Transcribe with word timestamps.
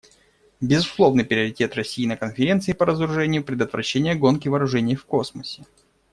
Безусловный 0.61 1.23
приоритет 1.23 1.75
России 1.75 2.07
на 2.09 2.17
Конференции 2.17 2.73
по 2.73 2.87
разоружению 2.87 3.43
− 3.43 3.45
предотвращение 3.45 4.15
гонки 4.15 4.47
вооружений 4.47 4.95
в 4.95 5.05
космосе. 5.05 5.63